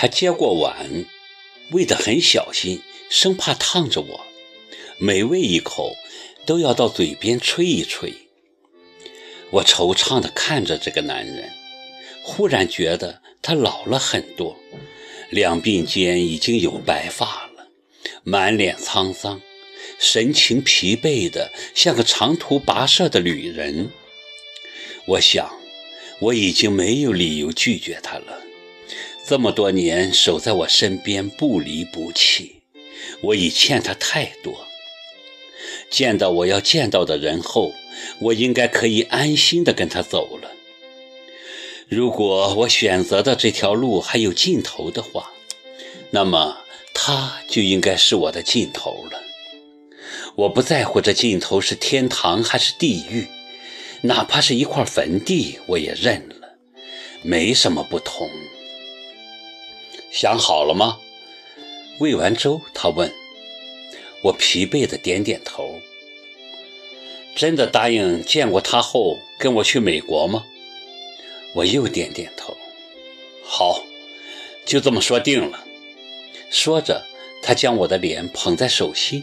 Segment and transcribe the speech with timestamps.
[0.00, 1.04] 他接过碗，
[1.72, 4.26] 喂得很小心，生怕烫着我。
[4.96, 5.96] 每喂一口，
[6.46, 8.14] 都要到嘴边吹一吹。
[9.50, 11.50] 我惆怅地看着这个男人，
[12.22, 14.56] 忽然觉得他老了很多，
[15.30, 17.66] 两鬓间已经有白发了，
[18.22, 19.40] 满脸沧桑，
[19.98, 23.90] 神情疲惫的像个长途跋涉的旅人。
[25.06, 25.50] 我想，
[26.20, 28.44] 我已经没有理由拒绝他了。
[29.28, 32.62] 这么多年守在我身边不离不弃，
[33.20, 34.66] 我已欠他太多。
[35.90, 37.74] 见到我要见到的人后，
[38.20, 40.50] 我应该可以安心的跟他走了。
[41.90, 45.30] 如果我选择的这条路还有尽头的话，
[46.10, 46.56] 那么
[46.94, 49.22] 他就应该是我的尽头了。
[50.36, 53.26] 我不在乎这尽头是天堂还是地狱，
[54.00, 56.56] 哪怕是一块坟地，我也认了，
[57.20, 58.30] 没什么不同。
[60.10, 60.98] 想好了吗？
[61.98, 63.12] 喂完粥，他问
[64.22, 65.80] 我，疲惫的点点头。
[67.36, 70.44] 真的答应见过他后跟我去美国吗？
[71.54, 72.56] 我又点点头。
[73.42, 73.84] 好，
[74.64, 75.64] 就这么说定了。
[76.50, 77.04] 说着，
[77.42, 79.22] 他将我的脸捧在手心，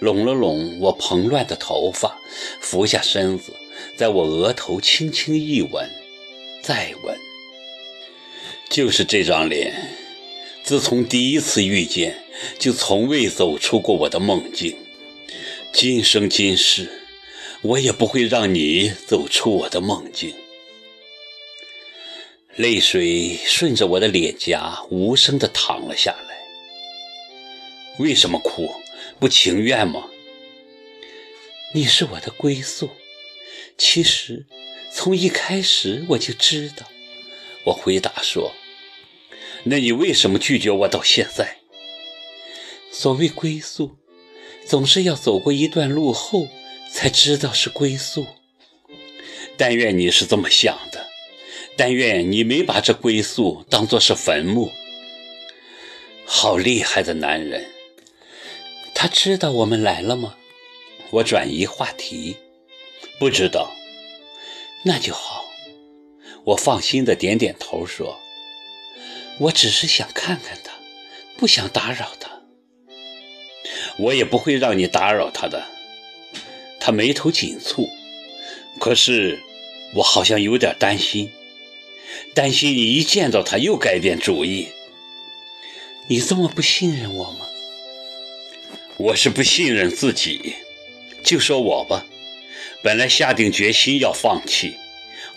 [0.00, 2.18] 拢了拢我蓬乱的头发，
[2.60, 3.52] 俯下身子，
[3.96, 5.90] 在我额头轻轻一吻，
[6.62, 7.18] 再吻。
[8.68, 9.95] 就是这张脸。
[10.66, 12.24] 自从第一次遇见，
[12.58, 14.76] 就从未走出过我的梦境。
[15.72, 16.90] 今生今世，
[17.62, 20.34] 我也不会让你走出我的梦境。
[22.56, 26.36] 泪水顺着我的脸颊无声地淌了下来。
[28.00, 28.68] 为什么哭？
[29.20, 30.08] 不情愿吗？
[31.74, 32.90] 你是我的归宿。
[33.78, 34.44] 其实，
[34.92, 36.90] 从一开始我就知道。
[37.66, 38.52] 我回答说。
[39.68, 41.56] 那你为什么拒绝我到现在？
[42.92, 43.96] 所谓归宿，
[44.64, 46.48] 总是要走过一段路后
[46.90, 48.26] 才知道是归宿。
[49.56, 51.08] 但愿你是这么想的，
[51.76, 54.70] 但愿你没把这归宿当作是坟墓。
[56.24, 57.66] 好厉害的男人！
[58.94, 60.36] 他知道我们来了吗？
[61.10, 62.36] 我转移话题，
[63.18, 63.74] 不知道。
[64.84, 65.44] 那就好。
[66.44, 68.18] 我放心的点点头说。
[69.38, 70.72] 我只是想看看他，
[71.36, 72.30] 不想打扰他。
[73.98, 75.66] 我也不会让你打扰他的。
[76.80, 77.90] 他眉头紧蹙，
[78.78, 79.42] 可是
[79.94, 81.30] 我好像有点担心，
[82.32, 84.68] 担心你一见到他又改变主意。
[86.08, 87.46] 你这么不信任我吗？
[88.96, 90.54] 我是不信任自己。
[91.22, 92.06] 就说我吧，
[92.82, 94.76] 本来下定决心要放弃，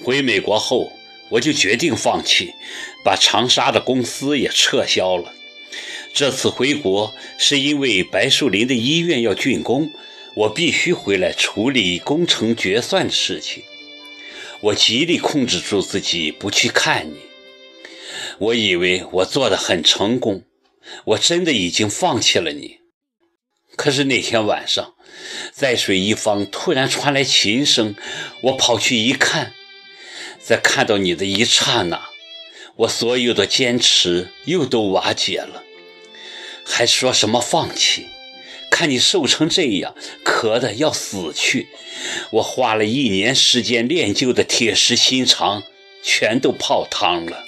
[0.02, 0.94] 回美国后。
[1.30, 2.54] 我就决定放弃，
[3.04, 5.34] 把长沙的公司也撤销了。
[6.14, 9.92] 这次回国是因为白树林的医院要竣工，
[10.36, 13.64] 我必须回来处理工程决算的事情。
[14.62, 17.18] 我极力控制住自己不去看你。
[18.40, 20.44] 我以为我做得很成功，
[21.06, 22.78] 我真的已经放弃了你。
[23.76, 24.96] 可是那天晚上，
[25.54, 27.96] 在水一方突然传来琴声，
[28.42, 29.54] 我跑去一看。
[30.50, 32.10] 在看到你的一刹那，
[32.78, 35.64] 我所有的坚持又都瓦解了，
[36.66, 38.08] 还说什么放弃？
[38.72, 39.94] 看你瘦成这样，
[40.26, 41.68] 咳得要死去，
[42.32, 45.62] 我花了一年时间练就的铁石心肠，
[46.02, 47.46] 全都泡汤了。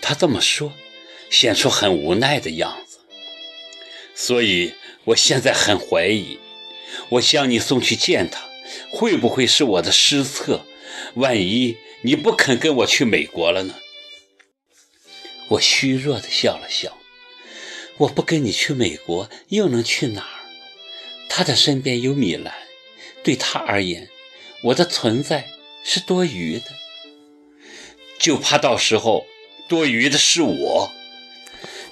[0.00, 0.72] 他这么说，
[1.28, 3.00] 显出很无奈的样子。
[4.14, 4.72] 所以，
[5.04, 6.38] 我现在很怀疑，
[7.10, 8.48] 我将你送去见他，
[8.90, 10.64] 会不会是我的失策？
[11.14, 13.74] 万一你不肯跟我去美国了呢？
[15.48, 16.96] 我虚弱的笑了笑。
[17.98, 20.40] 我不跟你去美国，又能去哪儿？
[21.28, 22.54] 他的身边有米兰，
[23.22, 24.08] 对他而言，
[24.62, 25.50] 我的存在
[25.84, 26.66] 是多余的。
[28.18, 29.26] 就怕到时候
[29.68, 30.92] 多余的是我。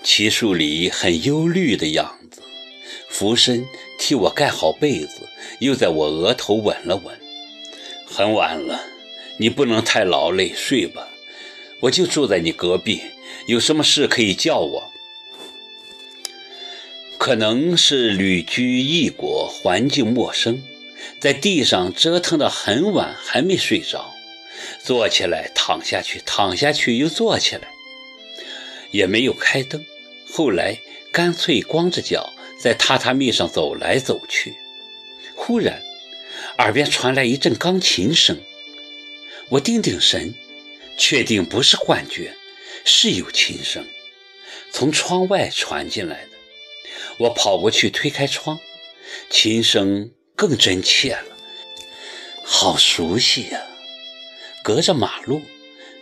[0.03, 2.41] 齐树礼很忧虑的样子，
[3.11, 3.67] 俯身
[3.99, 5.29] 替我盖好被子，
[5.59, 7.19] 又在我额头吻了吻。
[8.07, 8.81] 很晚了。
[9.39, 11.09] 你不能太劳累，睡吧。
[11.81, 13.01] 我就住在你隔壁，
[13.47, 14.93] 有什么事可以叫我。
[17.17, 20.63] 可能是旅居异国，环境陌生，
[21.21, 24.15] 在地上折腾到很晚还没睡着，
[24.83, 27.69] 坐起来躺下去，躺下去又坐起来，
[28.91, 29.85] 也没有开灯。
[30.31, 30.79] 后来
[31.13, 34.55] 干脆光着脚在榻榻米上走来走去。
[35.35, 35.83] 忽然，
[36.59, 38.37] 耳边传来一阵钢琴声。
[39.51, 40.35] 我定定神，
[40.99, 42.35] 确定不是幻觉，
[42.85, 43.87] 是有琴声，
[44.71, 46.31] 从窗外传进来的。
[47.19, 48.61] 我跑过去推开窗，
[49.31, 51.37] 琴声更真切了，
[52.45, 53.67] 好熟悉呀！
[54.63, 55.43] 隔着马路，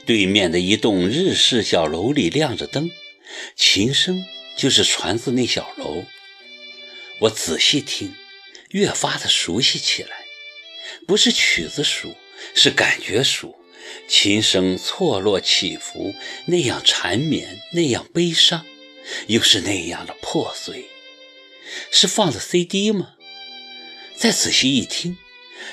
[0.04, 2.90] 对面的一栋日式小楼里亮着灯，
[3.54, 4.24] 琴声
[4.56, 6.04] 就是传自那小楼。
[7.20, 8.14] 我仔细听，
[8.70, 10.26] 越发的熟悉起来，
[11.06, 12.14] 不是曲子熟，
[12.54, 13.56] 是感觉熟。
[14.08, 16.14] 琴声错落起伏，
[16.46, 18.64] 那样缠绵，那样悲伤，
[19.26, 20.86] 又是那样的破碎。
[21.90, 23.14] 是放的 CD 吗？
[24.16, 25.16] 再仔细一听，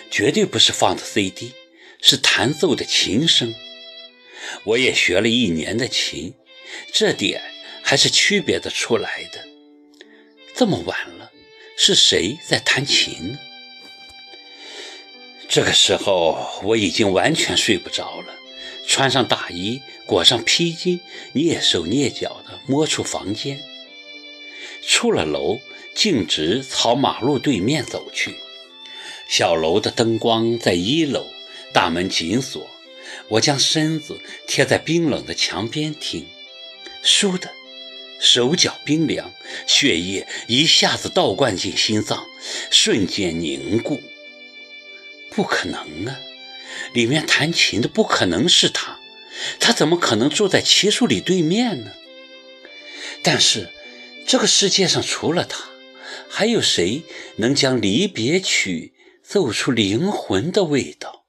[0.09, 1.53] 绝对不是放的 CD，
[2.01, 3.53] 是弹奏的琴声。
[4.63, 6.33] 我也学了一年的琴，
[6.91, 7.41] 这点
[7.83, 9.45] 还是区别的出来的。
[10.55, 11.31] 这么晚了，
[11.77, 13.39] 是谁在弹琴呢？
[15.53, 18.33] 这个时候我已经完全睡不着了，
[18.87, 20.99] 穿上大衣，裹上披巾，
[21.35, 23.61] 蹑手蹑脚地摸出房间。
[24.81, 25.61] 出了楼，
[25.93, 28.33] 径直朝马路对面走去。
[29.29, 31.27] 小楼的灯光在一楼，
[31.71, 32.67] 大门紧锁。
[33.27, 36.25] 我将身子贴在冰冷的墙边听，
[37.03, 37.47] 倏地，
[38.19, 39.31] 手脚冰凉，
[39.67, 42.25] 血液一下子倒灌进心脏，
[42.71, 44.01] 瞬间凝固。
[45.35, 46.19] 不可能啊！
[46.93, 48.99] 里面弹琴的不可能是他，
[49.59, 51.91] 他怎么可能住在奇树里对面呢？
[53.21, 53.69] 但是，
[54.27, 55.69] 这个世界上除了他，
[56.29, 57.03] 还有谁
[57.37, 58.93] 能将离别曲
[59.23, 61.25] 奏出灵魂的味道？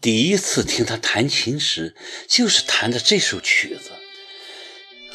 [0.00, 1.94] 第一次听他弹琴时，
[2.28, 3.90] 就是弹的这首曲子。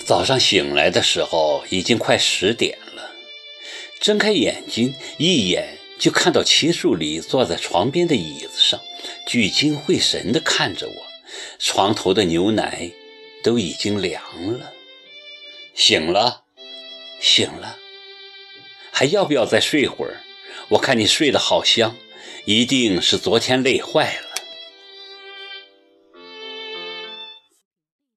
[0.06, 3.12] 早上醒来的时候，已经快十点了，
[4.00, 5.75] 睁开眼睛，一眼。
[5.98, 8.80] 就看到齐树礼坐在床边的椅子上，
[9.28, 10.96] 聚精会神地看着我。
[11.58, 12.92] 床头的牛奶
[13.44, 14.22] 都已经凉
[14.58, 14.72] 了。
[15.74, 16.44] 醒了，
[17.20, 17.78] 醒了，
[18.92, 20.22] 还要不要再睡会儿？
[20.70, 21.96] 我看你睡得好香，
[22.46, 24.25] 一定是昨天累坏了。